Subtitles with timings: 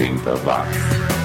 [0.00, 1.19] 80 watts.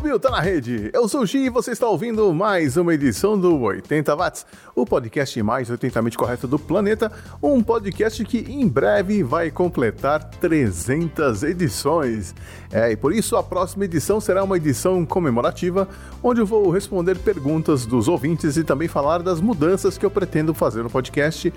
[0.00, 0.88] Subiu, tá na rede.
[0.94, 4.86] Eu sou o Gi e você está ouvindo mais uma edição do 80 Watts, o
[4.86, 7.12] podcast mais 80mente correto do planeta,
[7.42, 12.34] um podcast que em breve vai completar 300 edições.
[12.72, 15.86] É, e por isso a próxima edição será uma edição comemorativa,
[16.22, 20.54] onde eu vou responder perguntas dos ouvintes e também falar das mudanças que eu pretendo
[20.54, 21.52] fazer no podcast,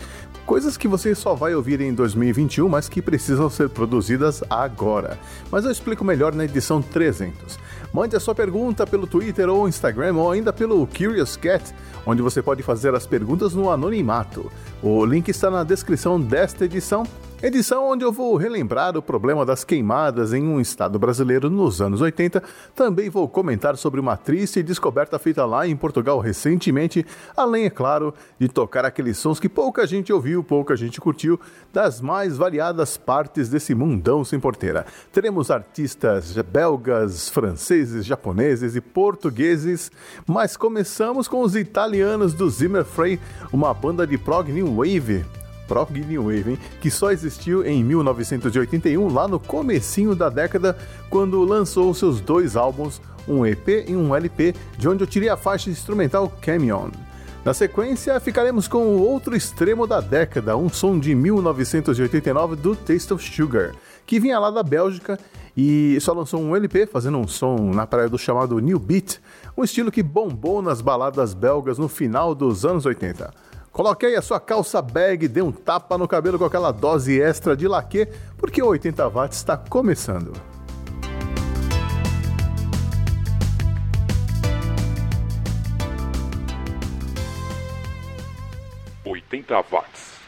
[0.45, 5.17] coisas que você só vai ouvir em 2021, mas que precisam ser produzidas agora.
[5.49, 7.57] Mas eu explico melhor na edição 300.
[7.93, 11.63] Mande a sua pergunta pelo Twitter ou Instagram ou ainda pelo Curious Cat,
[12.07, 14.51] onde você pode fazer as perguntas no anonimato.
[14.81, 17.03] O link está na descrição desta edição
[17.45, 21.99] Edição onde eu vou relembrar o problema das queimadas em um estado brasileiro nos anos
[21.99, 22.41] 80.
[22.73, 28.13] Também vou comentar sobre uma triste descoberta feita lá em Portugal recentemente, além, é claro,
[28.39, 31.37] de tocar aqueles sons que pouca gente ouviu, pouca gente curtiu,
[31.73, 34.85] das mais variadas partes desse mundão sem porteira.
[35.11, 39.91] Teremos artistas belgas, franceses, japoneses e portugueses,
[40.25, 43.19] mas começamos com os italianos do Zimmer Frey,
[43.51, 45.25] uma banda de prog new wave
[45.67, 46.59] Prog New Wave, hein?
[46.81, 50.77] que só existiu em 1981, lá no comecinho da década,
[51.09, 55.37] quando lançou seus dois álbuns, um EP e um LP, de onde eu tirei a
[55.37, 56.89] faixa instrumental Camion.
[57.45, 63.13] Na sequência, ficaremos com o outro extremo da década, um som de 1989 do Taste
[63.13, 63.73] of Sugar,
[64.05, 65.19] que vinha lá da Bélgica
[65.55, 69.19] e só lançou um LP fazendo um som na praia do chamado New Beat,
[69.57, 73.33] um estilo que bombou nas baladas belgas no final dos anos 80.
[73.73, 77.57] Coloque aí a sua calça bag, dê um tapa no cabelo com aquela dose extra
[77.57, 78.07] de laque,
[78.37, 80.31] porque o 80 watts está começando.
[89.03, 90.22] 80 watts.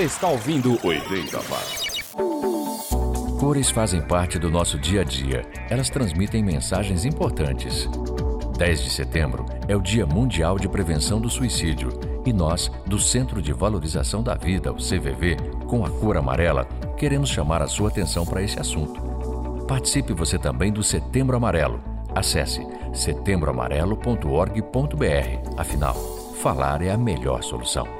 [0.00, 2.14] Você está ouvindo 80 Watts.
[3.38, 5.44] Cores fazem parte do nosso dia a dia.
[5.68, 7.86] Elas transmitem mensagens importantes.
[8.56, 11.90] 10 de setembro é o Dia Mundial de Prevenção do Suicídio
[12.24, 15.36] e nós, do Centro de Valorização da Vida, o CVV,
[15.66, 16.64] com a cor amarela,
[16.96, 19.02] queremos chamar a sua atenção para esse assunto.
[19.66, 21.78] Participe você também do Setembro Amarelo.
[22.14, 25.58] Acesse setembroamarelo.org.br.
[25.58, 25.94] Afinal,
[26.40, 27.99] falar é a melhor solução.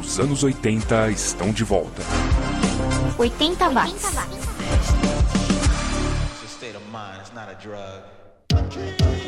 [0.00, 2.02] Os anos 80 estão de volta.
[3.18, 4.16] 80 watts.
[8.52, 9.19] It's a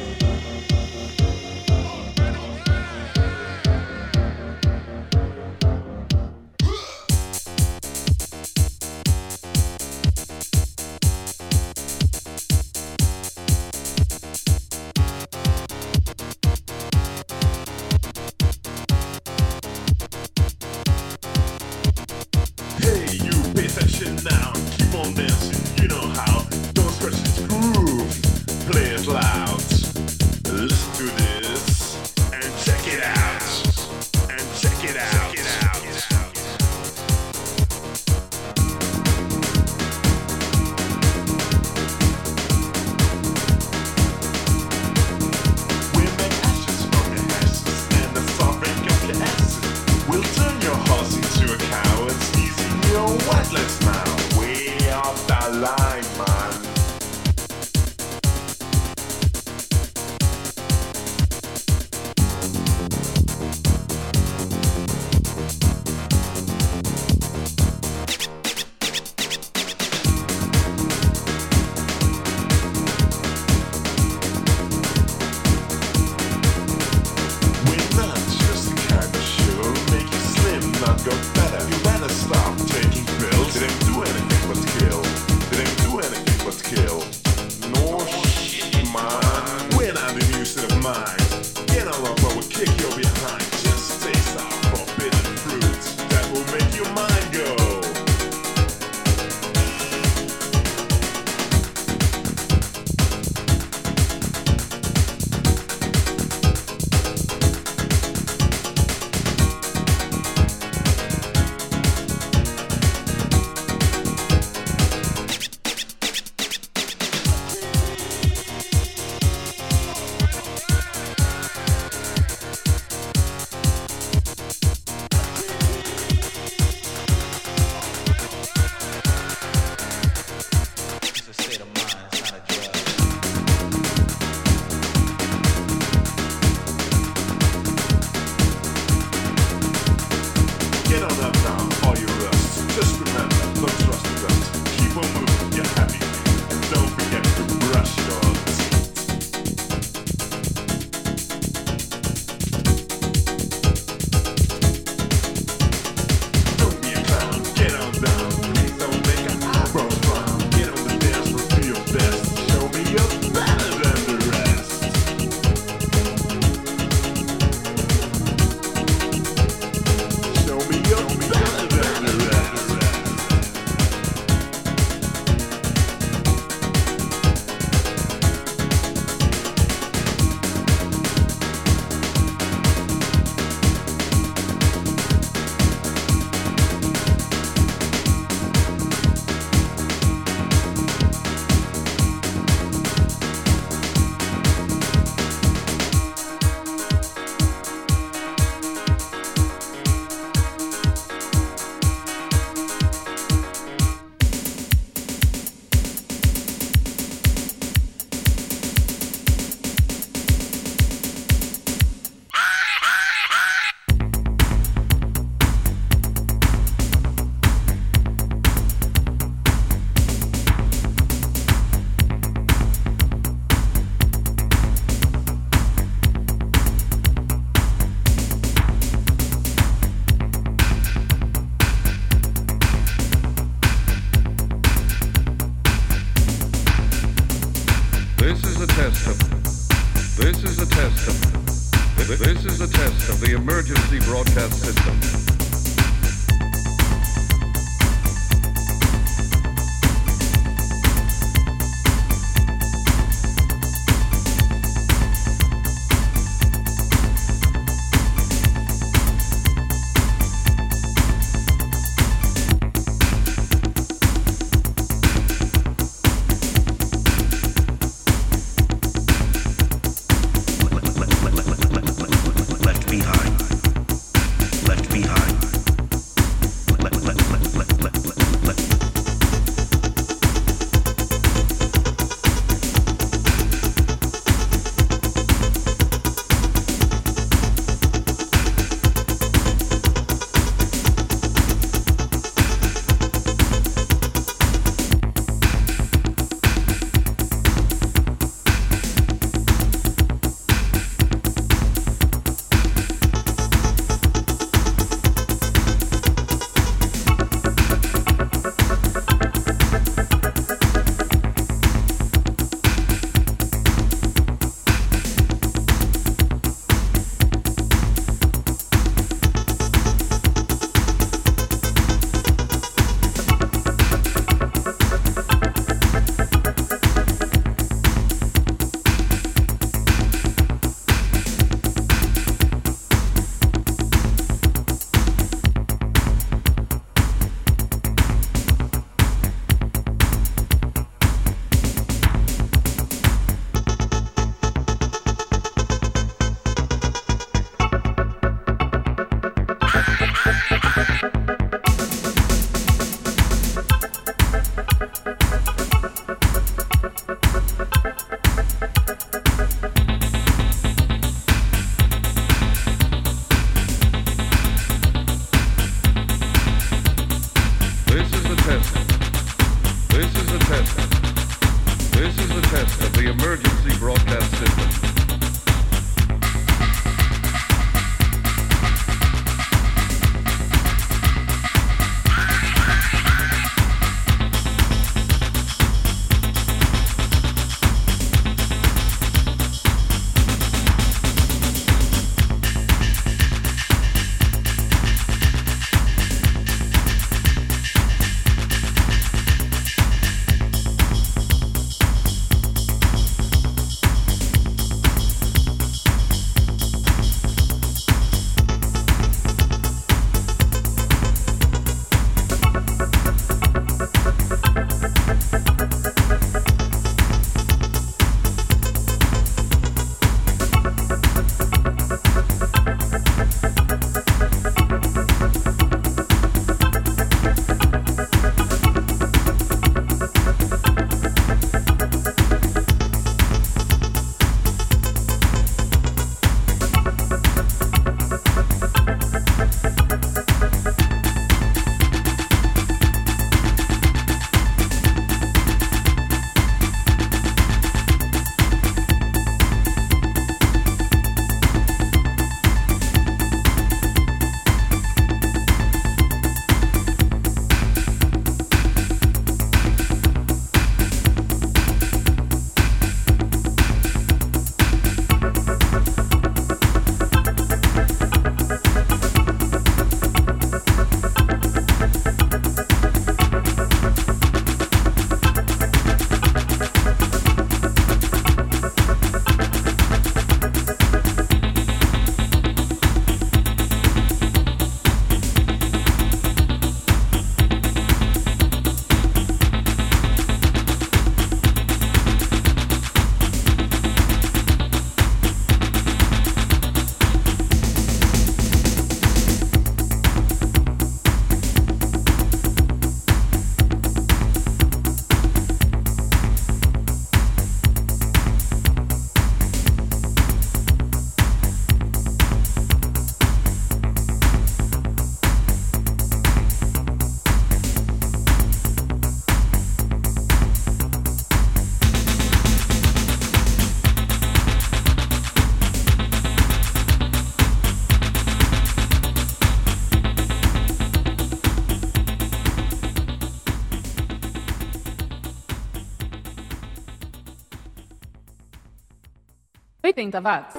[540.02, 540.56] 80 watts.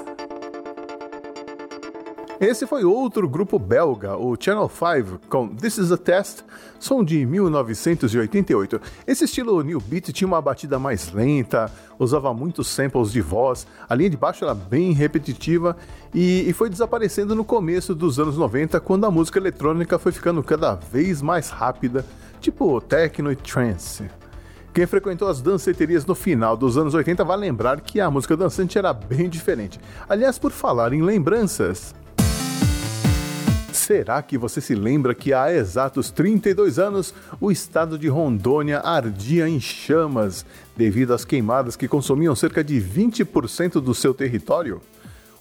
[2.39, 6.43] Esse foi outro grupo belga, o Channel 5, com This Is a Test,
[6.79, 8.82] som de 1988.
[9.08, 13.95] Esse estilo New Beat tinha uma batida mais lenta, usava muitos samples de voz, a
[13.95, 15.77] linha de baixo era bem repetitiva
[16.13, 20.43] e, e foi desaparecendo no começo dos anos 90, quando a música eletrônica foi ficando
[20.43, 22.06] cada vez mais rápida,
[22.41, 24.10] tipo techno e trance.
[24.74, 28.76] Quem frequentou as danceterias no final dos anos 80 vai lembrar que a música dançante
[28.76, 29.80] era bem diferente.
[30.10, 31.94] Aliás, por falar em lembranças,
[33.72, 39.50] Será que você se lembra que há exatos 32 anos o estado de Rondônia ardia
[39.50, 40.46] em chamas
[40.78, 44.80] devido às queimadas que consumiam cerca de 20% do seu território?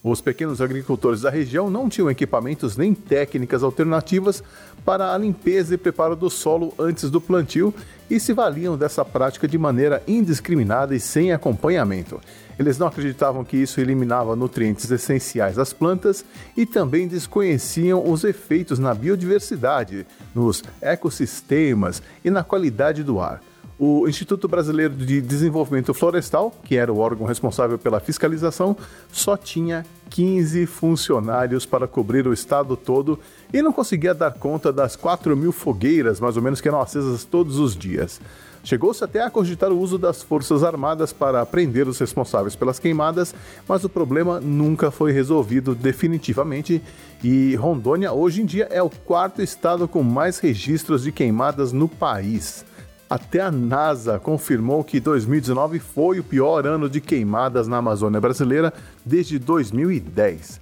[0.04, 4.42] Os pequenos agricultores da região não tinham equipamentos nem técnicas alternativas
[4.84, 7.72] para a limpeza e preparo do solo antes do plantio
[8.10, 12.20] e se valiam dessa prática de maneira indiscriminada e sem acompanhamento.
[12.58, 16.24] Eles não acreditavam que isso eliminava nutrientes essenciais das plantas
[16.56, 23.40] e também desconheciam os efeitos na biodiversidade, nos ecossistemas e na qualidade do ar.
[23.85, 28.77] O Instituto Brasileiro de Desenvolvimento Florestal, que era o órgão responsável pela fiscalização,
[29.11, 33.18] só tinha 15 funcionários para cobrir o estado todo
[33.53, 37.25] e não conseguia dar conta das 4 mil fogueiras, mais ou menos, que eram acesas
[37.25, 38.21] todos os dias.
[38.62, 43.35] Chegou-se até a cogitar o uso das Forças Armadas para prender os responsáveis pelas queimadas,
[43.66, 46.81] mas o problema nunca foi resolvido definitivamente
[47.21, 51.88] e Rondônia hoje em dia é o quarto estado com mais registros de queimadas no
[51.88, 52.64] país.
[53.12, 58.72] Até a NASA confirmou que 2019 foi o pior ano de queimadas na Amazônia brasileira
[59.05, 60.59] desde 2010.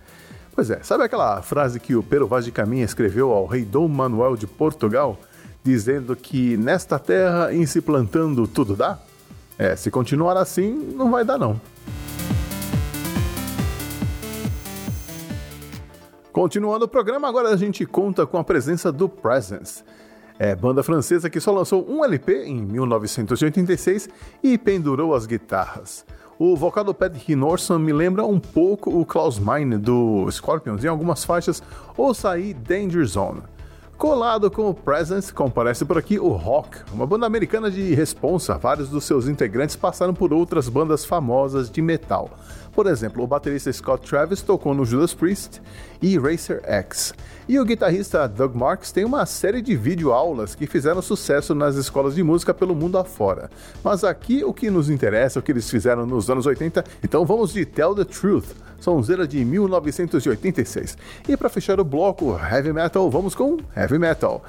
[0.53, 3.87] Pois é, sabe aquela frase que o Pero Vaz de Caminha escreveu ao rei Dom
[3.87, 5.17] Manuel de Portugal,
[5.63, 8.99] dizendo que nesta terra, em se plantando, tudo dá?
[9.57, 11.61] É, se continuar assim, não vai dar não.
[16.33, 19.85] Continuando o programa, agora a gente conta com a presença do Presence.
[20.42, 24.09] É banda francesa que só lançou um LP em 1986
[24.42, 26.03] e pendurou as guitarras.
[26.38, 30.88] O vocal do Pat Norson me lembra um pouco o Klaus Meine do Scorpions em
[30.88, 31.62] algumas faixas,
[31.94, 33.42] ou sair Danger Zone.
[33.98, 38.57] Colado com o Presence, comparece por aqui o Rock, uma banda americana de responsa.
[38.57, 42.31] Vários dos seus integrantes passaram por outras bandas famosas de metal.
[42.72, 45.61] Por exemplo, o baterista Scott Travis tocou no Judas Priest
[46.00, 47.12] e Racer X.
[47.51, 52.15] E o guitarrista Doug Marks tem uma série de videoaulas que fizeram sucesso nas escolas
[52.15, 53.51] de música pelo mundo afora.
[53.83, 57.27] Mas aqui o que nos interessa é o que eles fizeram nos anos 80, então
[57.27, 60.97] vamos de Tell the Truth, sonzeira de 1986.
[61.29, 64.45] E para fechar o bloco Heavy Metal, vamos com Heavy Metal.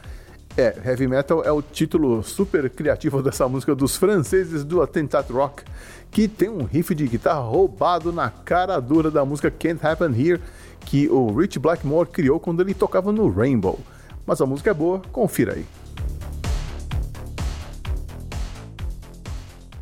[0.56, 5.64] É, Heavy Metal é o título super criativo dessa música dos franceses do Attentat Rock,
[6.12, 10.42] que tem um riff de guitarra roubado na cara dura da música Can't Happen Here,
[10.86, 13.80] que o Rich Blackmore criou quando ele tocava no Rainbow.
[14.26, 15.66] Mas a música é boa, confira aí.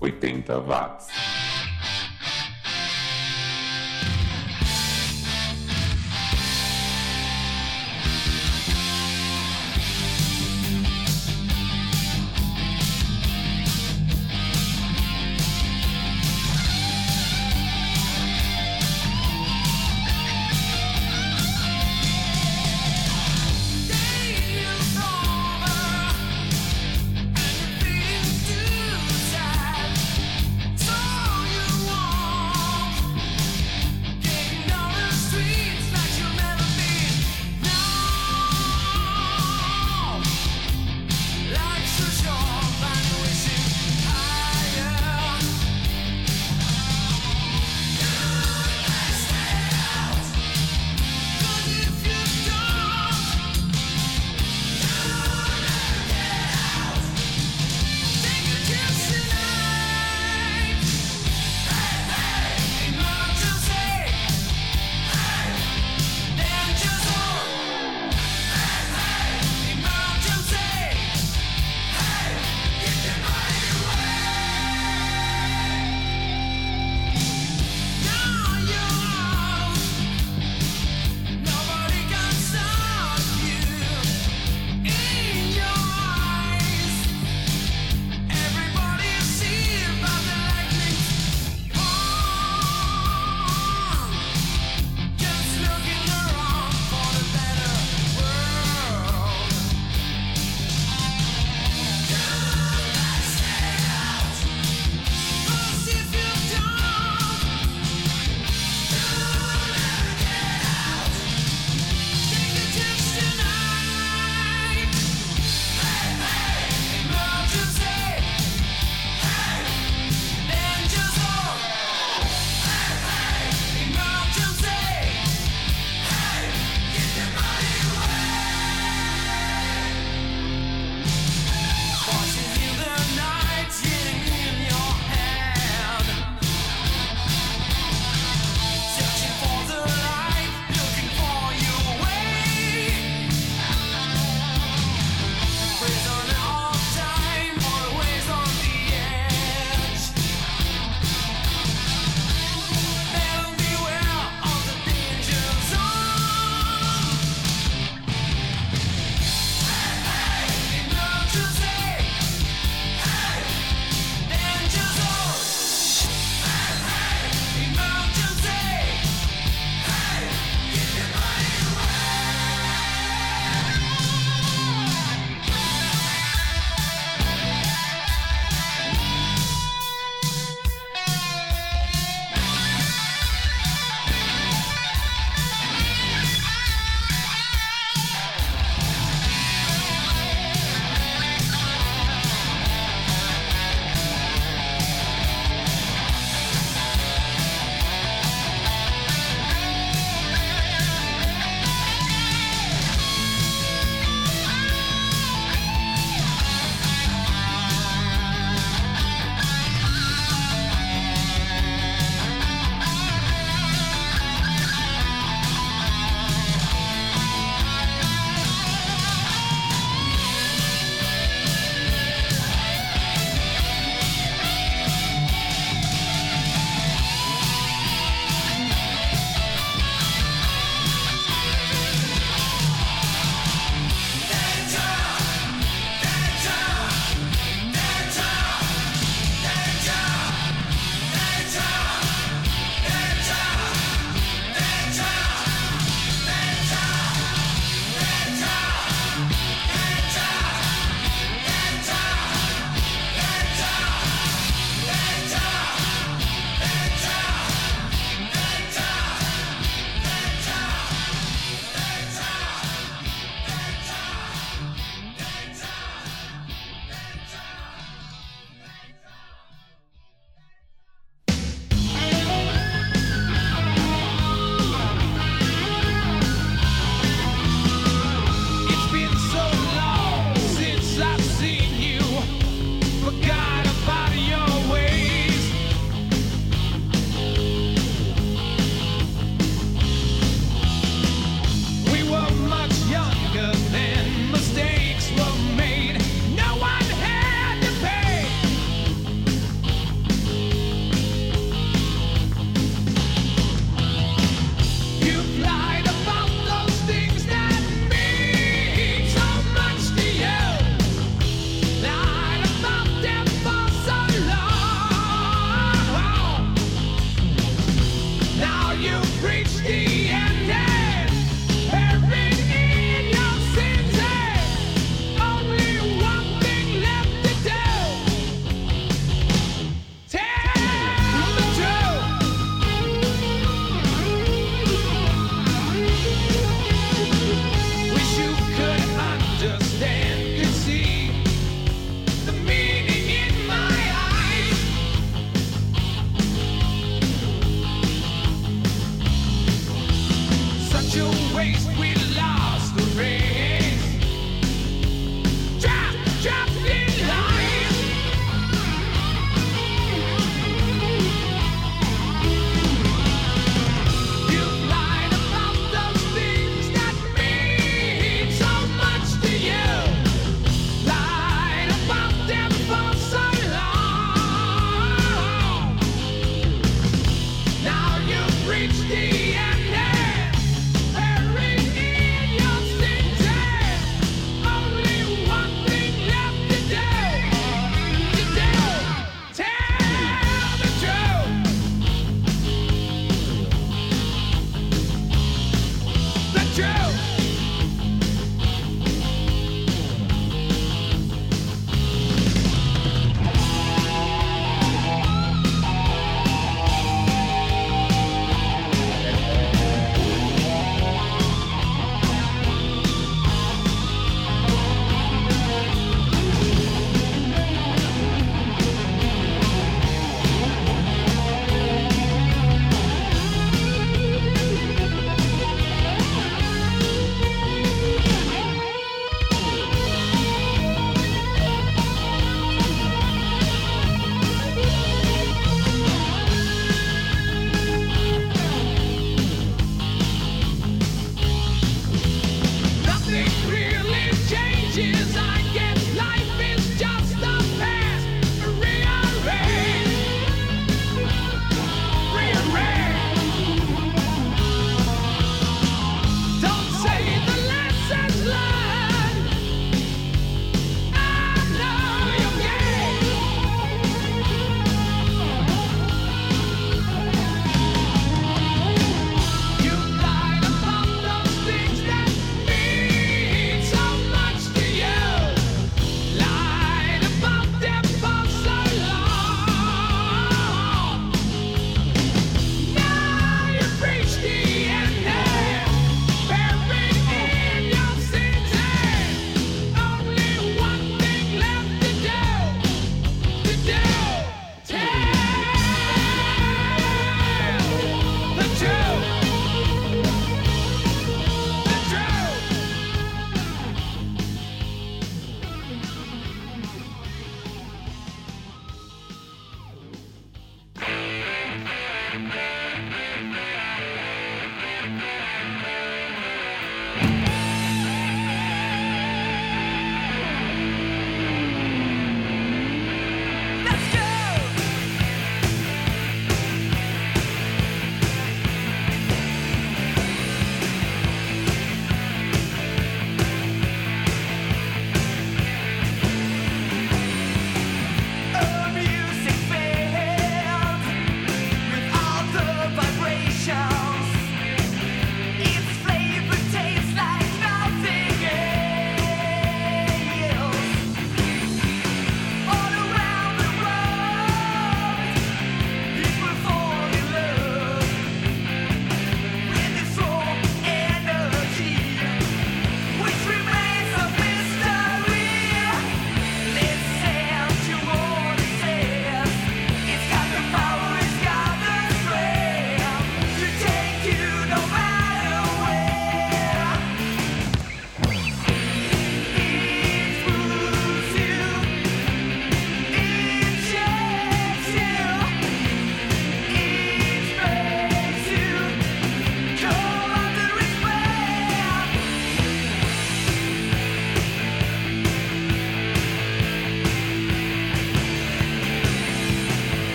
[0.00, 1.25] 80 watts.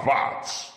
[0.00, 0.72] 80 watts.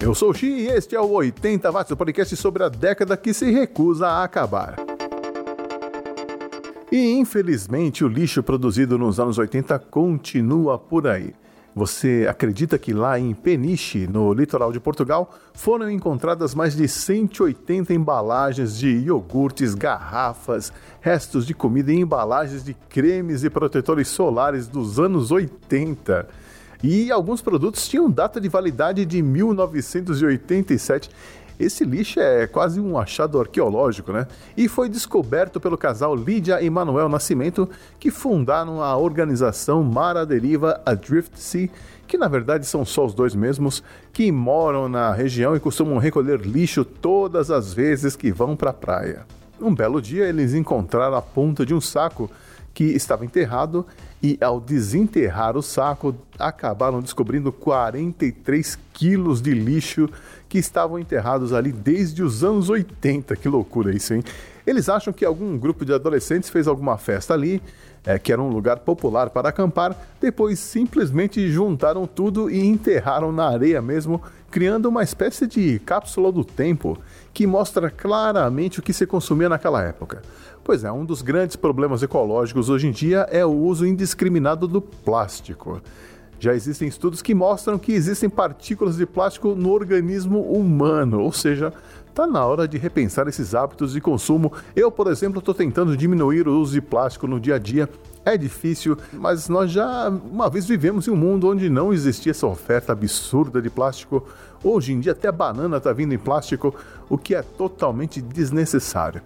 [0.00, 3.16] Eu sou o Xi e este é o 80 Watts, o podcast sobre a década
[3.16, 4.76] que se recusa a acabar.
[6.92, 11.34] E infelizmente o lixo produzido nos anos 80 continua por aí.
[11.74, 17.92] Você acredita que lá em Peniche, no litoral de Portugal, foram encontradas mais de 180
[17.92, 25.00] embalagens de iogurtes, garrafas, restos de comida e embalagens de cremes e protetores solares dos
[25.00, 26.28] anos 80?
[26.80, 31.10] E alguns produtos tinham data de validade de 1987.
[31.58, 34.26] Esse lixo é quase um achado arqueológico, né?
[34.56, 40.24] E foi descoberto pelo casal Lídia e Manuel Nascimento, que fundaram a organização Mar à
[40.24, 41.68] Deriva Adrift Sea,
[42.06, 43.82] que na verdade são só os dois mesmos,
[44.12, 48.74] que moram na região e costumam recolher lixo todas as vezes que vão para a
[48.74, 49.26] praia.
[49.60, 52.28] Um belo dia eles encontraram a ponta de um saco
[52.74, 53.86] que estava enterrado
[54.20, 60.10] e ao desenterrar o saco acabaram descobrindo 43 quilos de lixo
[60.54, 63.34] que estavam enterrados ali desde os anos 80.
[63.34, 64.22] Que loucura isso, hein?
[64.64, 67.60] Eles acham que algum grupo de adolescentes fez alguma festa ali,
[68.06, 73.48] é, que era um lugar popular para acampar, depois simplesmente juntaram tudo e enterraram na
[73.48, 76.96] areia mesmo, criando uma espécie de cápsula do tempo
[77.32, 80.22] que mostra claramente o que se consumia naquela época.
[80.62, 84.80] Pois é, um dos grandes problemas ecológicos hoje em dia é o uso indiscriminado do
[84.80, 85.82] plástico.
[86.38, 91.72] Já existem estudos que mostram que existem partículas de plástico no organismo humano, ou seja,
[92.14, 94.52] está na hora de repensar esses hábitos de consumo.
[94.76, 97.88] Eu, por exemplo, estou tentando diminuir o uso de plástico no dia a dia.
[98.24, 102.46] É difícil, mas nós já uma vez vivemos em um mundo onde não existia essa
[102.46, 104.26] oferta absurda de plástico.
[104.62, 106.74] Hoje em dia, até a banana está vindo em plástico,
[107.08, 109.20] o que é totalmente desnecessário.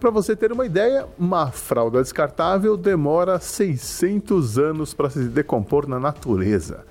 [0.00, 5.98] Para você ter uma ideia, uma fralda descartável demora 600 anos para se decompor na
[5.98, 6.84] natureza.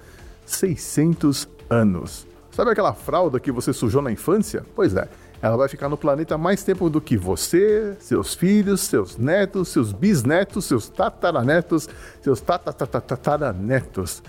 [0.45, 2.27] 600 anos.
[2.51, 4.63] Sabe aquela fralda que você sujou na infância?
[4.75, 5.07] Pois é,
[5.41, 9.91] ela vai ficar no planeta mais tempo do que você, seus filhos, seus netos, seus
[9.91, 11.89] bisnetos, seus tataranetos,
[12.21, 14.23] seus tataranetos.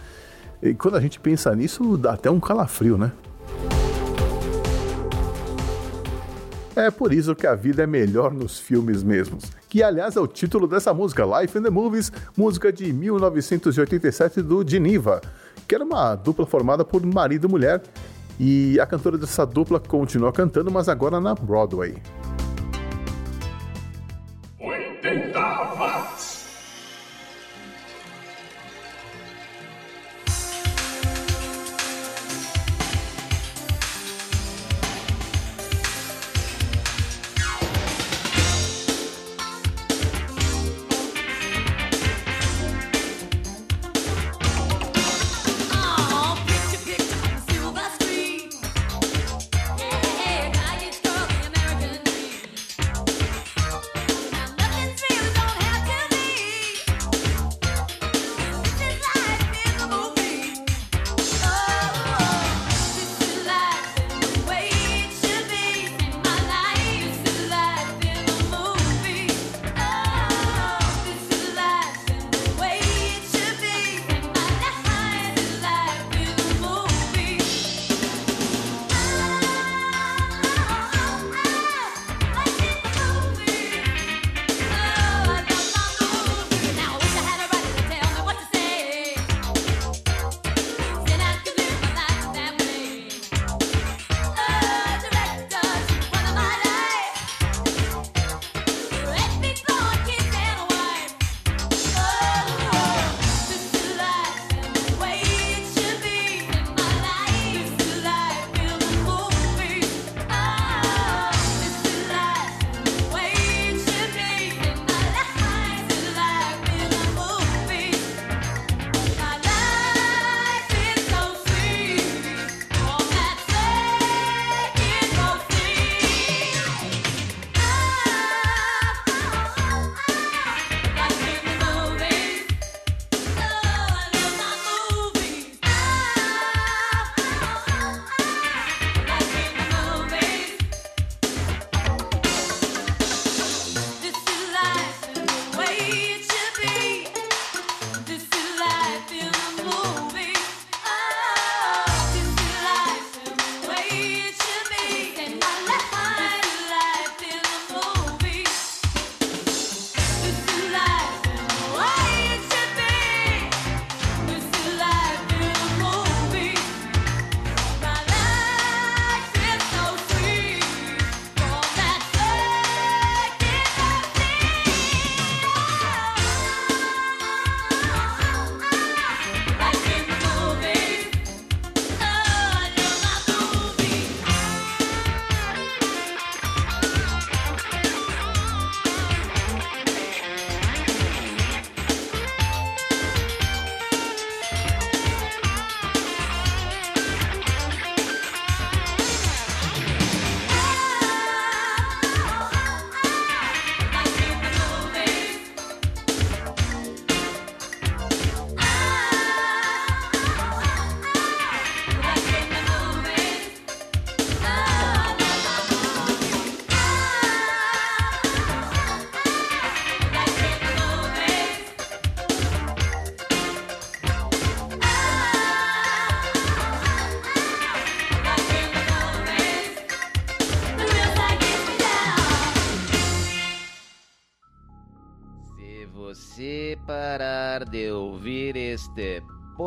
[0.63, 3.13] E quando a gente pensa nisso, dá até um calafrio, né?
[6.77, 9.45] É por isso que a vida é melhor nos filmes mesmos.
[9.69, 14.69] Que, aliás, é o título dessa música, Life in the Movies, música de 1987 do
[14.69, 15.21] Geneva,
[15.69, 17.81] que era uma dupla formada por marido e mulher.
[18.41, 21.95] E a cantora dessa dupla continua cantando, mas agora na Broadway.
[24.59, 25.39] 80
[25.79, 26.34] watts.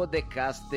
[0.07, 0.69] Podcast,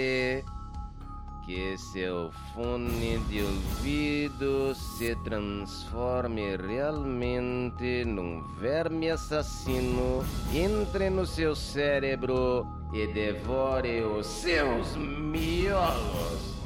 [1.46, 12.66] que seu fone de ouvido se transforme realmente num verme assassino, entre no seu cérebro
[12.92, 16.56] e devore os seus miolos.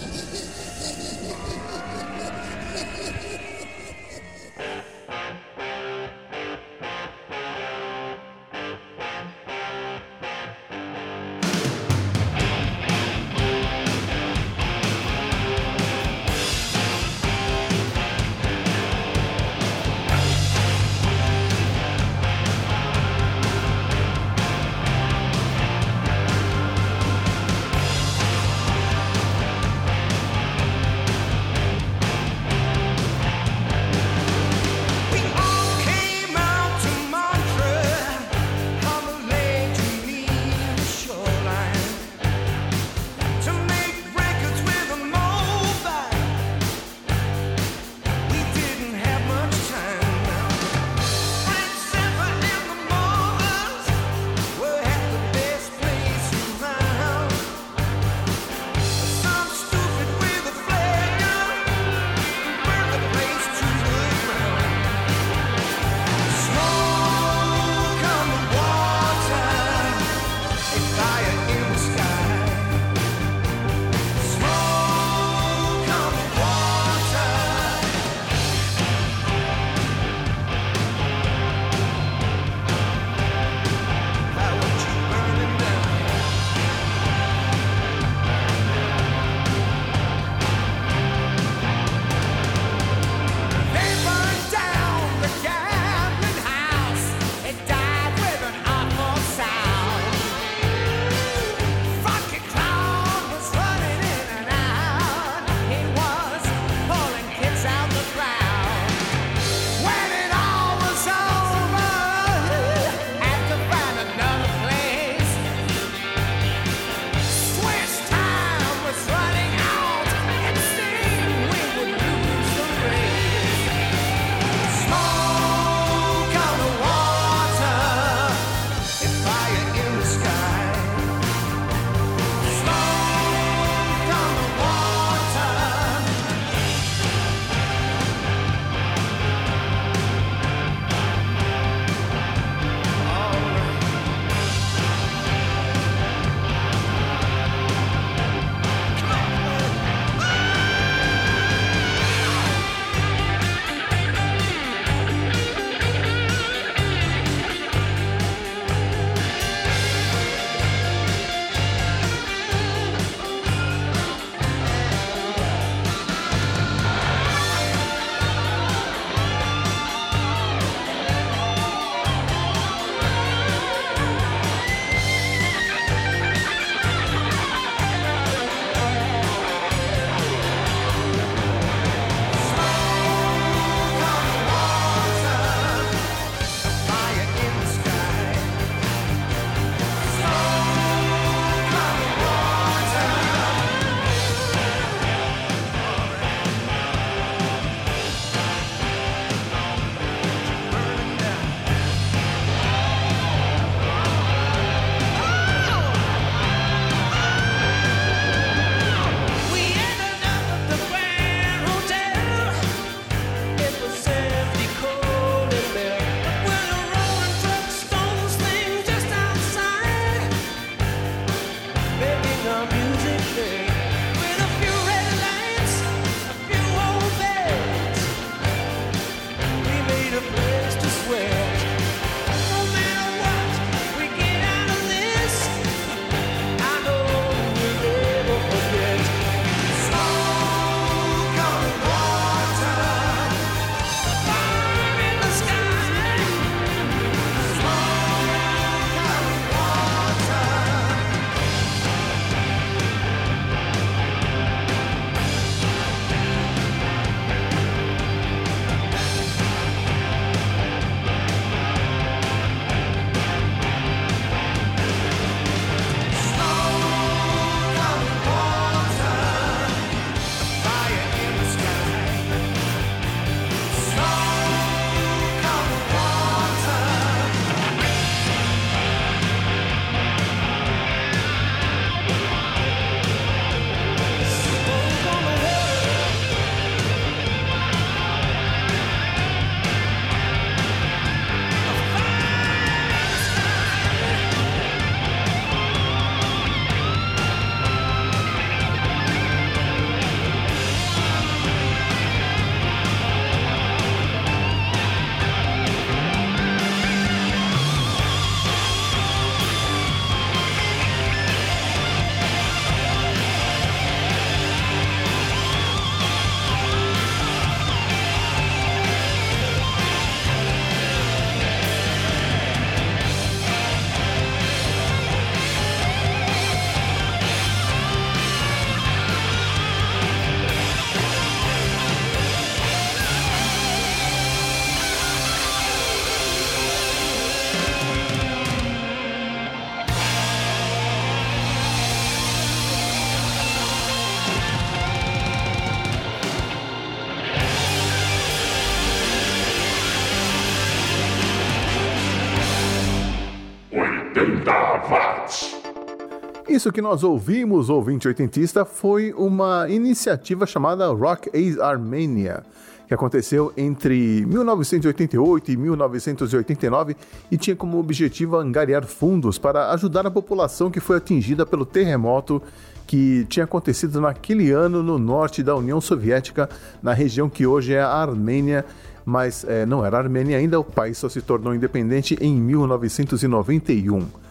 [356.61, 362.43] Isso que nós ouvimos, ouvinte oitentista, foi uma iniciativa chamada Rock Aid Armenia,
[362.87, 366.95] que aconteceu entre 1988 e 1989
[367.31, 372.39] e tinha como objetivo angariar fundos para ajudar a população que foi atingida pelo terremoto
[372.85, 376.47] que tinha acontecido naquele ano no norte da União Soviética,
[376.79, 378.63] na região que hoje é a Armênia,
[379.03, 384.21] mas eh, não era a Armênia ainda, o país só se tornou independente em 1991.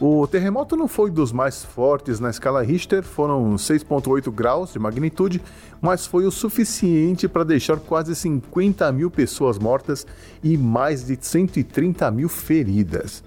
[0.00, 5.42] O terremoto não foi dos mais fortes na escala Richter, foram 6,8 graus de magnitude,
[5.78, 10.06] mas foi o suficiente para deixar quase 50 mil pessoas mortas
[10.42, 13.22] e mais de 130 mil feridas.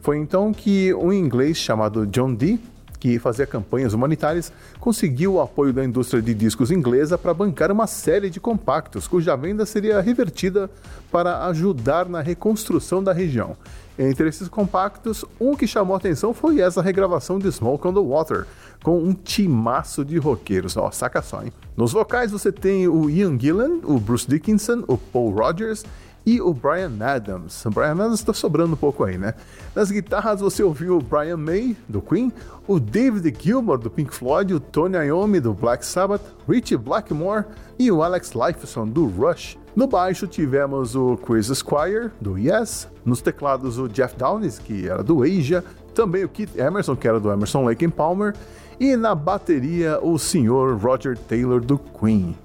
[0.00, 2.58] Foi então que um inglês chamado John Dee,
[3.04, 4.50] que fazia campanhas humanitárias,
[4.80, 9.36] conseguiu o apoio da indústria de discos inglesa para bancar uma série de compactos, cuja
[9.36, 10.70] venda seria revertida
[11.12, 13.58] para ajudar na reconstrução da região.
[13.98, 18.46] Entre esses compactos, um que chamou atenção foi essa regravação de Smoke on the Water,
[18.82, 20.74] com um timaço de roqueiros.
[20.74, 21.52] Ó, saca só, hein?
[21.76, 25.84] Nos vocais você tem o Ian Gillan, o Bruce Dickinson, o Paul Rogers
[26.26, 27.64] e o Brian Adams.
[27.66, 29.34] O Brian Adams está sobrando um pouco aí, né?
[29.74, 32.32] Nas guitarras você ouviu o Brian May, do Queen,
[32.66, 37.44] o David Gilmour, do Pink Floyd, o Tony Iommi, do Black Sabbath, Richie Blackmore
[37.78, 39.58] e o Alex Lifeson, do Rush.
[39.76, 45.02] No baixo tivemos o Chris Squire, do Yes, nos teclados o Jeff Downes, que era
[45.02, 45.64] do Asia,
[45.94, 48.34] também o Keith Emerson, que era do Emerson Lake Palmer,
[48.78, 52.36] e na bateria o senhor Roger Taylor, do Queen.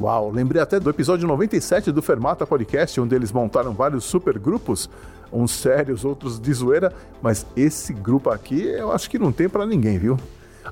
[0.00, 4.88] Uau, lembrei até do episódio 97 do Fermata Podcast, onde eles montaram vários supergrupos,
[5.32, 9.66] uns sérios, outros de zoeira, mas esse grupo aqui eu acho que não tem para
[9.66, 10.16] ninguém, viu?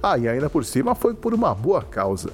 [0.00, 2.30] Ah, e ainda por cima foi por uma boa causa.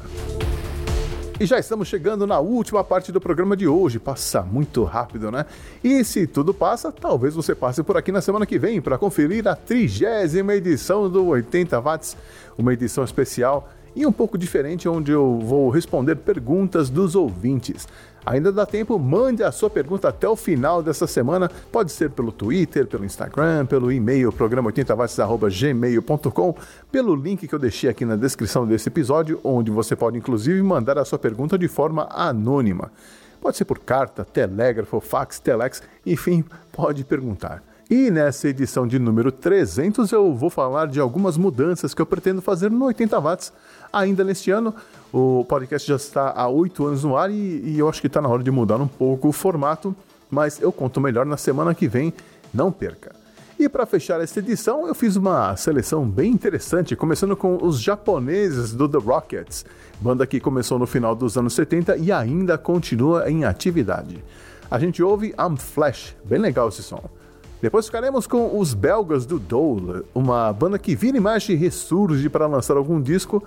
[1.41, 3.99] E já estamos chegando na última parte do programa de hoje.
[3.99, 5.47] Passa muito rápido, né?
[5.83, 9.49] E se tudo passa, talvez você passe por aqui na semana que vem para conferir
[9.49, 12.17] a trigésima edição do 80 Watts,
[12.59, 17.87] uma edição especial e um pouco diferente, onde eu vou responder perguntas dos ouvintes.
[18.25, 21.51] Ainda dá tempo, mande a sua pergunta até o final dessa semana.
[21.73, 26.55] Pode ser pelo Twitter, pelo Instagram, pelo e-mail, programa80watts.gmail.com,
[26.91, 30.97] pelo link que eu deixei aqui na descrição desse episódio, onde você pode inclusive mandar
[30.99, 32.93] a sua pergunta de forma anônima.
[33.41, 37.61] Pode ser por carta, telégrafo, fax, telex, enfim, pode perguntar.
[37.91, 42.41] E nessa edição de número 300 eu vou falar de algumas mudanças que eu pretendo
[42.41, 43.53] fazer no 80 watts
[43.93, 44.75] ainda neste ano.
[45.13, 48.21] O podcast já está há oito anos no ar e, e eu acho que está
[48.21, 49.95] na hora de mudar um pouco o formato,
[50.31, 52.13] mas eu conto melhor na semana que vem,
[52.53, 53.15] não perca.
[53.59, 58.73] E para fechar esta edição, eu fiz uma seleção bem interessante, começando com os japoneses
[58.73, 59.65] do The Rockets,
[60.01, 64.25] banda que começou no final dos anos 70 e ainda continua em atividade.
[64.69, 67.05] A gente ouve I'm Flash, bem legal esse som.
[67.63, 72.49] Depois ficaremos com os belgas do Dole, uma banda que vira e mexe ressurge para
[72.49, 73.41] lançar algum disco.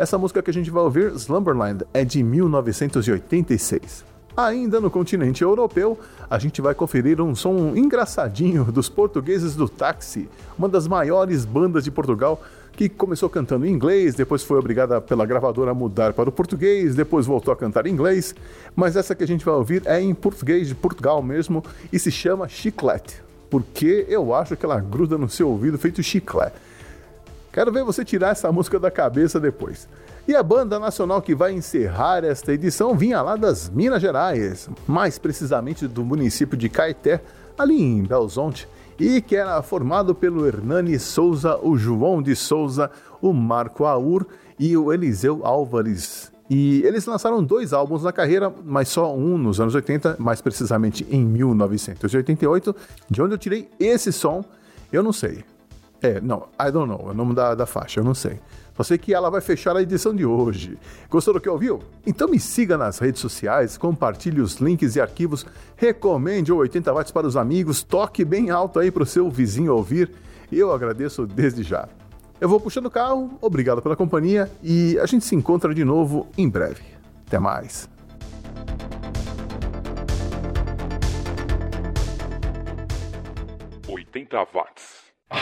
[0.00, 4.02] Essa música que a gente vai ouvir, Slumberland, é de 1986.
[4.34, 5.98] Ainda no continente europeu,
[6.30, 10.26] a gente vai conferir um som engraçadinho dos portugueses do Táxi,
[10.58, 12.42] uma das maiores bandas de Portugal
[12.72, 16.94] que começou cantando em inglês, depois foi obrigada pela gravadora a mudar para o português,
[16.94, 18.34] depois voltou a cantar em inglês,
[18.74, 22.10] mas essa que a gente vai ouvir é em português de Portugal mesmo e se
[22.10, 26.69] chama Chiclete, porque eu acho que ela gruda no seu ouvido feito chiclete.
[27.52, 29.88] Quero ver você tirar essa música da cabeça depois.
[30.28, 35.18] E a banda nacional que vai encerrar esta edição vinha lá das Minas Gerais, mais
[35.18, 37.20] precisamente do município de Caeté,
[37.58, 42.90] ali em Belzonte, e que era formado pelo Hernani Souza, o João de Souza,
[43.20, 44.26] o Marco Aur
[44.58, 46.30] e o Eliseu Álvares.
[46.48, 51.06] E eles lançaram dois álbuns na carreira, mas só um nos anos 80, mais precisamente
[51.10, 52.76] em 1988,
[53.08, 54.44] de onde eu tirei esse som,
[54.92, 55.44] eu não sei.
[56.02, 58.40] É, não, I don't know, é o nome da, da faixa, eu não sei.
[58.74, 60.78] Só sei que ela vai fechar a edição de hoje.
[61.10, 61.80] Gostou do que ouviu?
[62.06, 65.44] Então me siga nas redes sociais, compartilhe os links e arquivos,
[65.76, 69.74] recomende o 80 watts para os amigos, toque bem alto aí para o seu vizinho
[69.74, 70.10] ouvir.
[70.50, 71.86] Eu agradeço desde já.
[72.40, 76.26] Eu vou puxando o carro, obrigado pela companhia e a gente se encontra de novo
[76.38, 76.82] em breve.
[77.26, 77.86] Até mais.
[83.86, 84.99] Oitenta watts.
[85.30, 85.38] Você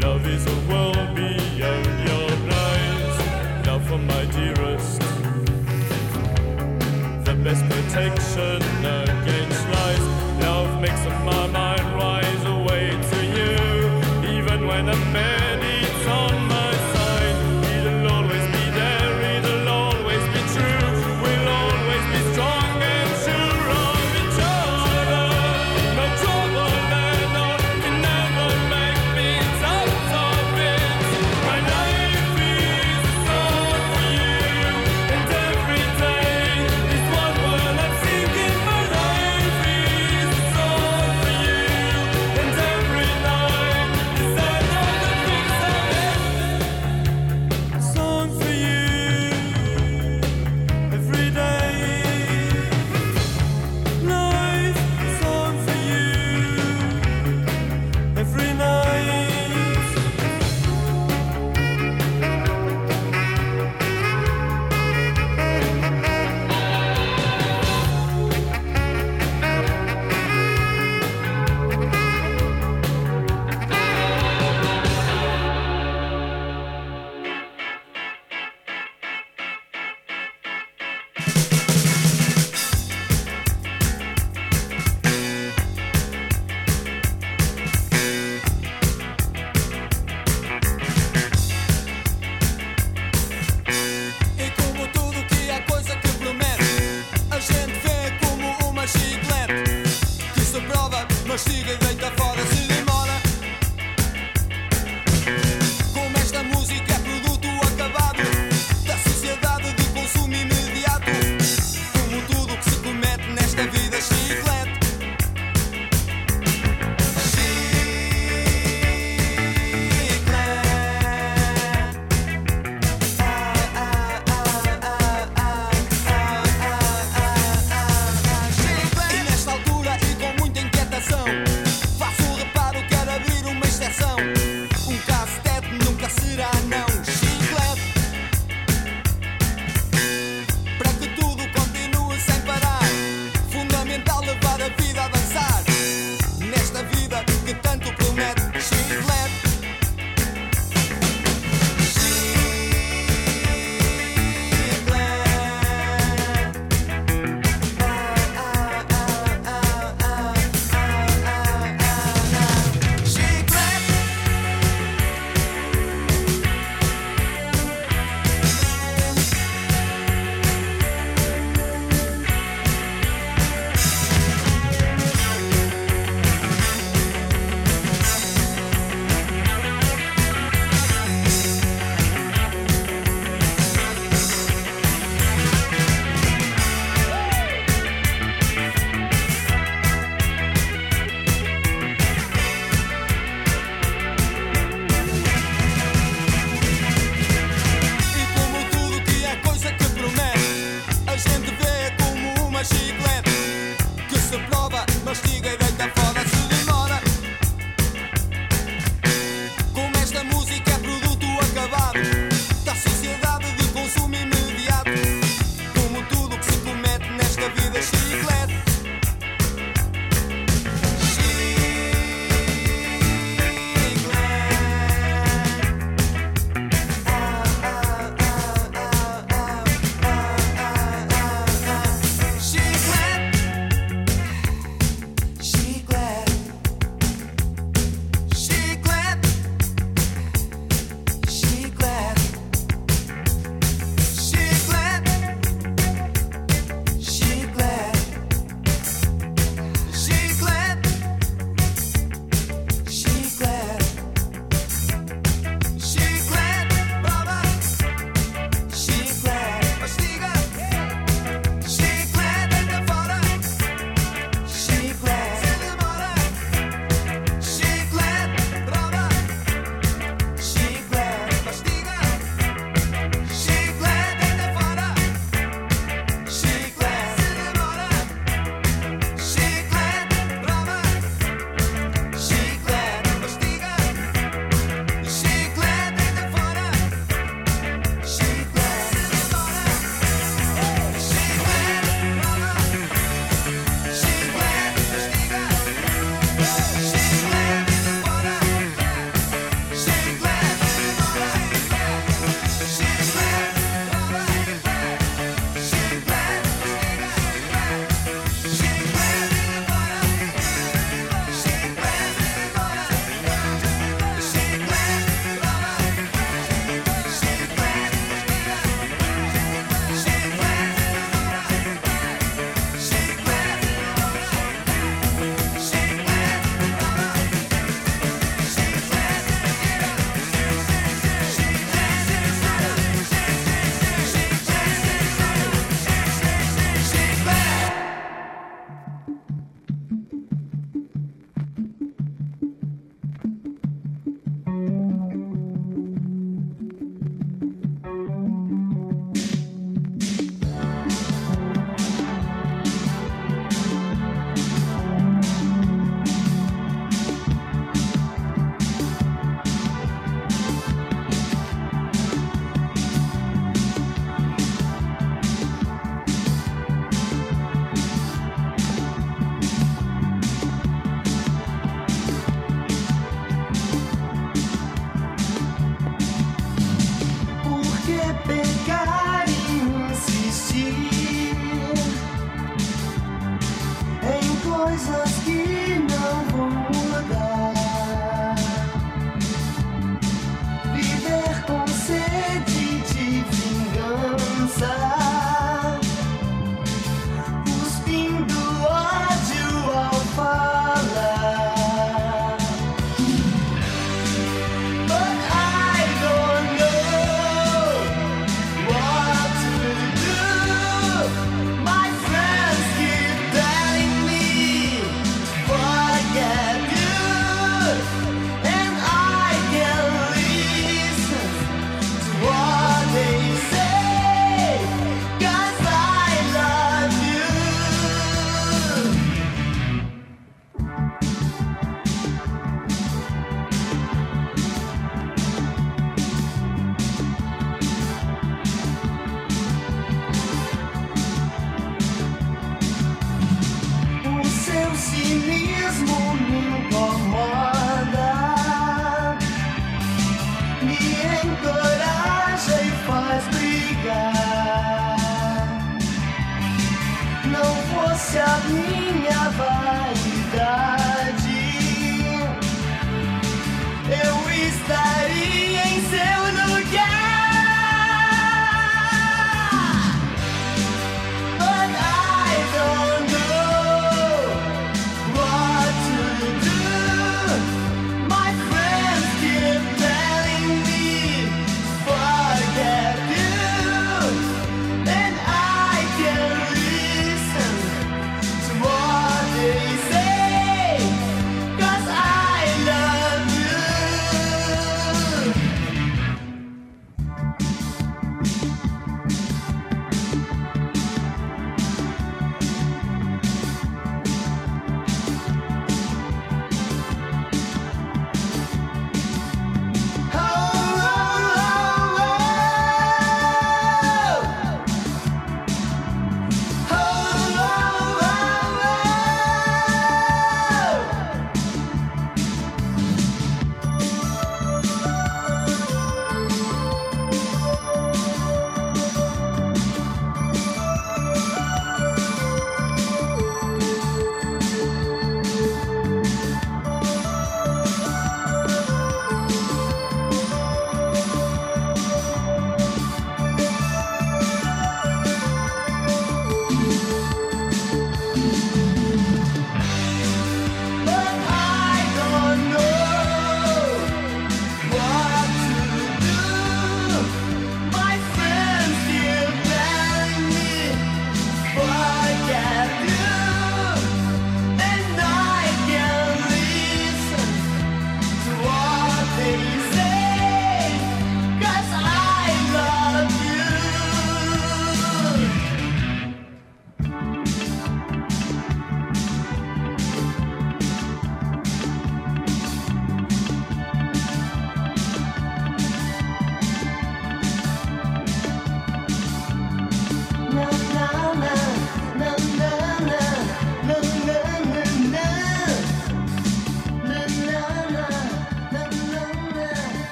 [0.00, 3.16] Love is a world beyond your blinds.
[3.88, 5.00] For my dearest,
[7.24, 8.79] the best protection.